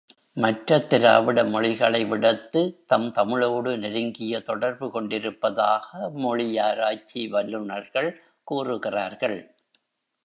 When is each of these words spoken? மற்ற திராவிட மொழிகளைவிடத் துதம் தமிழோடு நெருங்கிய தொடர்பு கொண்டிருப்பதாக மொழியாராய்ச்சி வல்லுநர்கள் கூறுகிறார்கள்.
மற்ற 0.33 0.79
திராவிட 0.79 1.43
மொழிகளைவிடத் 1.43 2.47
துதம் 2.51 3.09
தமிழோடு 3.09 3.77
நெருங்கிய 3.77 4.39
தொடர்பு 4.41 4.91
கொண்டிருப்பதாக 4.91 6.09
மொழியாராய்ச்சி 6.17 7.29
வல்லுநர்கள் 7.29 8.11
கூறுகிறார்கள். 8.43 9.55